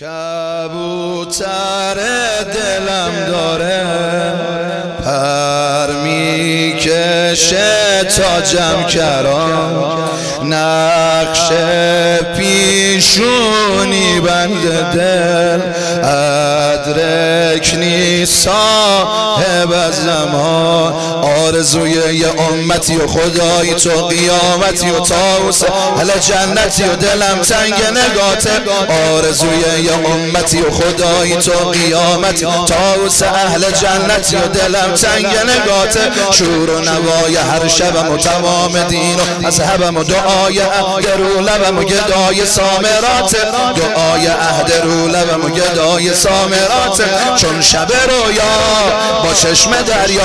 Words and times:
کبوتر 0.00 1.94
دلم 2.54 3.12
داره 3.26 3.84
پر 5.04 5.92
می‌کشه 6.02 7.64
تا 8.04 8.40
جمع 8.40 8.86
کران. 8.88 9.98
نقش 10.44 11.48
پیشونی 12.36 14.20
بند 14.20 14.64
دل 14.94 15.60
ادرک 16.90 17.74
نیست 17.74 18.44
صاحب 18.44 19.92
زمان. 19.92 20.92
آرزوی 21.22 21.90
یه 21.90 22.28
امتی 22.52 22.96
و 22.96 23.06
خدایی 23.06 23.74
تو 23.74 23.90
قیامتی 23.90 24.90
و 24.90 25.00
تاوسه 25.00 25.66
هل 25.98 26.18
جنتی 26.18 26.84
و 26.84 26.96
دلم 26.96 27.40
تنگ 27.42 27.74
نگاته 27.74 28.50
آرزوی 29.14 29.82
یه 29.84 29.92
امتی 29.92 30.60
و 30.60 30.70
خدایی 30.70 31.36
تو 31.36 31.52
قیامتی. 31.52 32.46
تاوس 32.66 33.22
اهل 33.22 33.70
جنتی 33.70 34.36
و 34.36 34.48
دلم 34.48 34.94
تنگ 34.94 35.26
نگاته 35.26 36.00
شور 36.32 36.70
و 36.70 36.80
نوای 36.80 37.36
هر 37.36 37.68
شبم 37.68 38.12
و 38.12 38.16
تمام 38.16 38.82
دین 38.88 39.16
و 39.16 39.46
اصحبم 39.46 39.96
و 39.96 40.04
دعای 40.04 40.58
عهد 40.58 41.06
رو 41.18 41.40
لبم 41.40 41.78
و 41.78 41.82
گدای 41.82 42.46
سامرات. 42.46 43.36
دعای 43.76 44.26
عهد 44.26 44.72
رو 44.84 45.08
لبم 45.08 45.44
و 45.44 45.48
گدای 45.48 46.14
سامرات. 46.14 46.79
چون 47.36 47.62
شب 47.62 47.88
رویا 47.92 48.42
با 49.24 49.34
چشم 49.34 49.70
دریا 49.70 50.22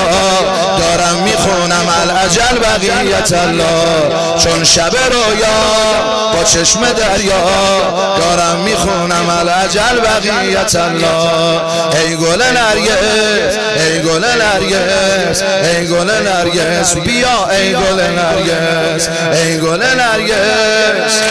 دارم 0.80 1.16
می‌خونم 1.24 1.88
العجل 2.02 2.60
بقیت 2.60 3.34
الله. 3.34 4.40
چون 4.44 4.64
شب 4.64 4.92
رویا 5.12 5.48
با 6.34 6.44
چشم 6.44 6.82
دریا 6.82 7.42
دارم 8.18 8.58
می‌خونم 8.66 9.30
العجل 9.40 10.00
بقیت 10.00 10.76
الله. 10.76 11.62
ای 11.96 12.16
گل 12.18 12.42
نرگس 12.42 13.58
ای 13.78 14.02
گل 14.02 14.26
نرگس 14.26 15.44
ای 15.64 15.88
گل 15.88 16.12
نرگس 16.12 16.96
بیا 16.96 17.50
ای 17.52 17.74
گل 17.74 18.02
نرگس 18.02 19.10
ای 19.34 19.60
گل 19.60 19.84
نرگس. 19.84 21.22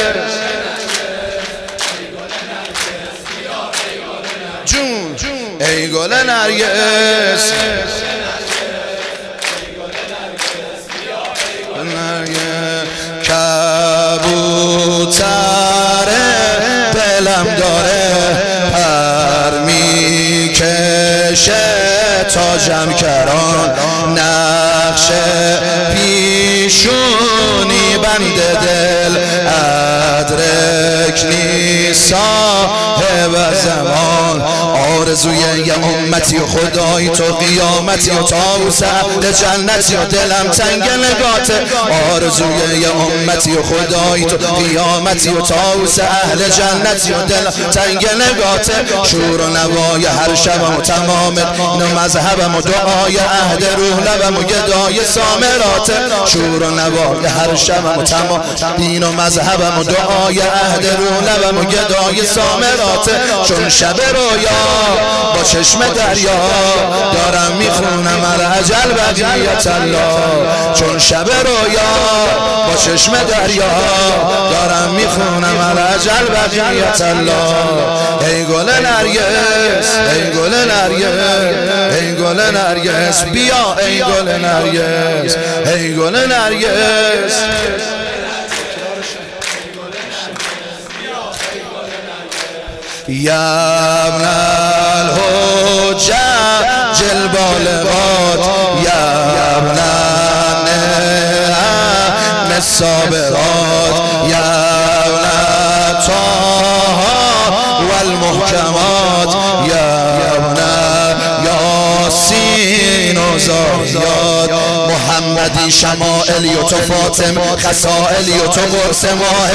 ای 5.60 5.90
گل 5.90 6.12
نرگس. 6.14 7.52
کبوتر 14.24 15.24
دلم 16.94 17.46
داره 17.58 18.14
پر 18.72 19.58
می‌کشه 19.58 20.64
تا 22.34 22.58
جمع 22.58 22.92
کران 22.92 23.70
نقش 24.18 25.10
پیشونی 25.94 26.94
بند 28.02 28.38
دل 28.62 29.16
ادرک 30.18 31.24
نیست 31.24 32.10
صاحب 32.10 33.54
زمان. 33.64 34.03
آرزوی 35.14 35.66
یه 35.66 35.74
امتی 35.74 36.38
و 36.38 36.46
خدایی 36.46 37.08
تو 37.08 37.24
قیامتی 37.24 38.10
و 38.10 38.22
تاوس 38.22 38.82
اهل 38.82 39.32
جنتی 39.32 39.96
و 39.96 40.04
دلم 40.04 40.48
تنگ 40.48 40.82
نگات. 40.82 41.50
آرزوی 42.14 42.80
یه 42.80 42.88
امتی 42.88 43.52
و 43.56 43.62
خدایی 43.62 44.24
تو 44.24 44.36
قیامتی 44.36 45.28
و 45.28 45.40
تاوس 45.40 45.98
اهل 45.98 46.38
جنتی 46.48 47.12
و 47.12 47.22
دلم 47.22 47.50
تنگ 47.72 48.06
نگات. 48.06 48.70
شور 49.06 49.40
و 49.40 49.48
نوای 49.48 50.06
هر 50.06 50.34
شبم 50.34 50.76
و 50.76 50.80
تمام 50.80 51.34
مذهبم 51.96 52.54
و 52.54 52.60
دعای 52.60 53.16
عهد 53.16 53.64
روح 53.64 54.00
لبم 54.00 54.36
و 54.36 54.42
گدای 54.42 55.00
سامرات. 55.04 55.90
شور 56.26 56.62
و 56.62 56.70
نوای 56.70 57.26
هر 57.26 57.54
شبم 57.54 57.98
و 57.98 58.02
تمام 58.02 58.42
دین 58.76 59.02
و 59.02 59.12
مذهبم 59.12 59.78
و 59.78 59.84
دعای 59.84 60.38
عهد 60.40 60.86
روح 60.86 61.32
لبم 61.32 61.58
و 61.58 61.64
گدای 61.64 62.26
سامرات. 62.26 63.10
چون 63.48 63.68
شب 63.68 64.00
رویا 64.00 65.03
با 65.34 65.42
چشم 65.42 65.78
دریا 65.78 66.32
دارم 67.12 67.52
می‌خونم 67.58 68.24
العجل 68.34 68.92
بقیت 68.96 69.66
الله 69.66 70.74
چون 70.74 70.98
شب 70.98 71.26
رویا 71.28 71.90
با 72.68 72.76
چشم 72.76 73.12
دریا 73.12 73.64
دارم 74.50 74.90
می‌خونم 74.96 75.58
العجل 75.70 76.26
بقیت 76.34 77.00
الله 77.00 78.24
ای 78.26 78.44
گل 78.44 78.70
نرگس 78.70 79.88
ای 80.14 80.30
گل 80.30 80.54
نرگس 80.54 81.94
ای 81.94 82.14
گل 82.14 82.40
نرگس 82.40 83.24
بیا 83.24 83.76
ای 83.86 83.98
گل 83.98 84.28
نرگس 84.28 85.36
ای 85.66 85.94
گل 85.94 86.16
نرگس 86.16 87.44
البالغات 97.12 98.44
یا 98.84 99.04
ابن 99.56 99.78
النعم 100.96 102.50
الصابرات 102.56 103.94
طه 106.06 106.12
والمحکمات 107.88 109.32
یا 109.68 109.88
ابن 110.36 110.58
یاسین 111.44 113.18
و 113.18 113.38
زاریات. 113.38 114.43
محمدی 115.20 115.70
شمائلی 115.70 116.54
و 116.54 116.62
تو 116.62 116.76
فاطم 116.76 117.56
خسائلی 117.56 118.38
و 118.38 118.46
تو 118.46 118.60
قرص 118.60 119.04
ماه 119.04 119.50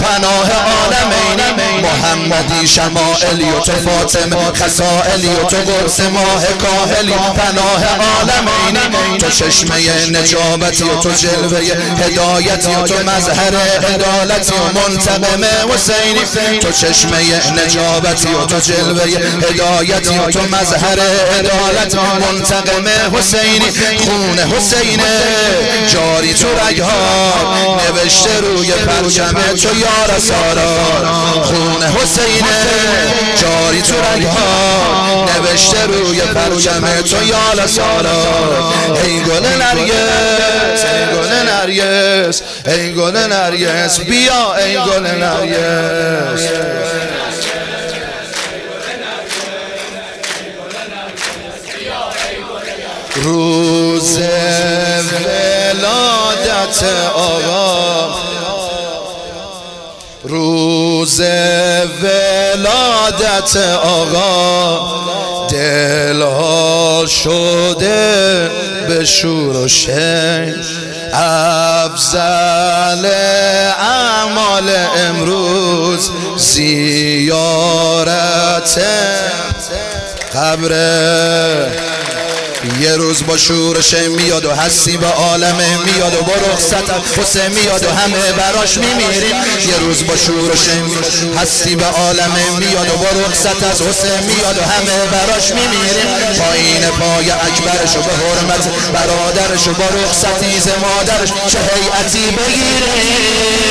پناه 0.00 0.50
عالمین. 0.50 1.40
محمدی 1.82 2.66
شمائلی 2.66 3.50
و 3.50 3.60
تو 3.60 3.72
فاطم 3.72 4.52
خسائلی 4.54 5.28
و 5.28 5.44
تو 5.44 5.56
قرص 5.56 6.00
ماه 6.00 6.44
کاهلی 6.46 7.12
پناه 7.12 7.84
عالمین. 7.84 8.78
تو 9.24 9.30
چشمه 9.30 9.76
نجابتی 10.10 10.84
و 10.84 11.00
تو 11.00 11.10
جلوه 11.10 11.58
هدایتی 12.04 12.70
و 12.70 12.82
تو 12.82 12.94
مظهر 12.94 13.56
عدالتی 13.94 14.52
و 14.52 14.78
منتقم 14.78 15.44
حسینی. 15.74 16.58
تو 16.60 16.72
چشمه 16.72 17.18
نجابتی 17.52 18.28
و 18.28 18.46
تو 18.46 18.60
جلوه 18.60 19.02
هدایتی 19.48 20.18
و 20.18 20.30
تو 20.30 20.40
مظهر 20.40 21.00
عدالت 21.38 21.94
منتقم 21.94 22.88
حسینی. 23.18 23.70
خون 23.98 24.38
حسینه 24.38 25.02
جاری 25.86 26.34
تو 26.34 26.48
رگها 26.68 27.34
نوشته 27.76 28.40
روی 28.40 28.72
پرچم 28.72 29.34
تو 29.62 29.78
یار 29.78 30.18
سارا. 30.18 31.42
خون 31.42 31.82
حسینه 31.82 32.60
جاری 33.36 33.82
تو 33.82 33.94
رگها 33.94 34.63
نوشته 35.14 35.86
روی 35.86 36.20
پرچم 36.20 37.02
تو 37.10 37.24
یار 37.26 37.66
سارا 37.66 38.24
ای 39.04 39.20
گل 39.20 39.46
نرگس 39.46 40.84
ای 40.84 41.16
گل 41.16 41.32
نرگس 41.32 42.42
ای 42.66 42.92
گل 42.94 43.16
نرگس. 43.16 44.00
بیا 44.00 44.54
ای 44.54 44.74
گل 44.76 45.06
نرگس. 45.06 46.48
روز 53.16 54.18
ولادت 55.78 56.82
آقا 57.14 58.14
روز 60.24 60.63
ولادت 62.02 63.56
آقا 63.82 64.80
دلها 65.48 67.06
شده 67.06 68.50
به 68.88 69.04
شور 69.04 69.56
و 69.56 69.68
شن 69.68 70.54
افضل 71.12 73.06
اعمال 73.78 74.70
امروز 74.96 76.10
زیارت 76.36 77.44
قبر 80.34 80.72
یه 82.80 82.96
روز 82.96 83.26
با 83.26 83.36
شورش 83.36 83.94
میاد 83.94 84.44
و 84.44 84.52
هستی 84.52 84.96
به 84.96 85.06
عالم 85.06 85.56
میاد 85.84 86.14
و 86.14 86.22
با 86.22 86.34
رخصت 86.52 87.18
حسین 87.18 87.48
میاد 87.48 87.84
و 87.84 87.90
همه 87.90 88.32
براش 88.32 88.78
میمیریم. 88.78 89.36
یه 89.68 89.78
روز 89.80 90.06
با 90.06 90.16
شورش 90.16 90.68
هستی 91.36 91.76
به 91.76 91.86
عالم 91.86 92.32
میاد 92.58 92.90
و 92.90 92.96
با 92.96 93.10
رخصت 93.26 93.62
از 93.62 93.82
حسین 93.82 94.20
میاد 94.26 94.58
و 94.58 94.62
همه 94.62 95.06
براش 95.12 95.52
میمیریم. 95.52 96.06
پایین 96.38 96.84
پای 97.00 97.30
اکبرش 97.30 97.96
و 97.96 98.02
به 98.02 98.12
حرمت 98.12 98.68
برادرش 98.92 99.68
و 99.68 99.72
با 99.72 99.84
رخصتی 99.84 100.60
ز 100.60 100.68
مادرش 100.68 101.28
چه 101.28 101.58
هیئتی 101.58 102.36
بگیریم؟ 102.36 103.64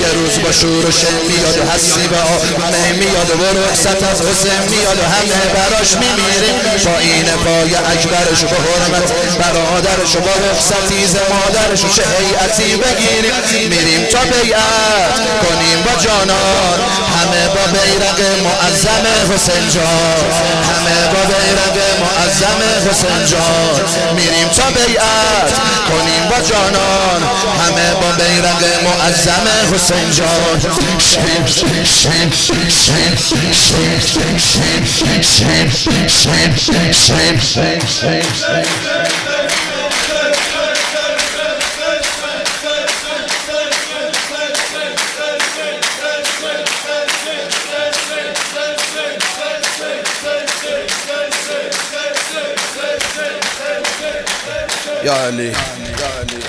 یه 0.00 0.12
روز 0.12 0.42
با 0.44 0.52
شور 0.52 0.86
و 0.86 0.90
شن 0.90 1.16
میاد 1.28 1.58
و 1.58 1.70
حسی 1.70 2.08
به 2.08 2.16
همه 2.64 2.92
میاد 2.92 3.30
و 3.40 3.58
رخصت 3.58 4.02
از 4.02 4.20
حسین 4.22 4.62
میاد 4.70 4.98
و 4.98 5.02
همه 5.02 5.40
براش 5.54 5.90
میمیریم. 5.92 6.54
با 6.84 6.98
این 6.98 7.24
پای 7.56 7.74
اکبرش 7.74 8.44
به 8.44 8.56
حرمت 8.56 9.12
برادرش 9.38 10.16
رخصتی 10.16 11.06
ز 11.06 11.16
مادرش 11.16 11.80
چه 11.80 12.02
هیئتی 12.18 12.76
بگیریم 12.76 13.68
میریم 13.68 14.06
تا 14.10 14.18
بیعت. 14.18 15.14
کنیم 15.42 15.65
جانان 16.06 16.78
همه 17.16 17.48
با 17.48 17.66
بیرق 17.72 18.20
معظم 18.44 19.06
حسین 19.34 19.68
جان 19.68 20.24
همه 20.70 21.06
با 21.12 21.22
بیرق 21.24 21.78
معظم 22.00 22.90
حسین 22.90 23.26
جان 23.26 24.14
میریم 24.16 24.48
تا 24.48 24.70
بیعت 24.70 25.52
کنیم 25.88 26.28
با 26.30 26.40
جانان 26.48 27.22
همه 27.60 27.94
با 27.94 28.10
بیرق 28.12 28.62
معظم 28.84 29.74
حسین 29.74 30.10
جان 30.10 30.26
Yani. 55.06 55.42
yani. 55.42 56.45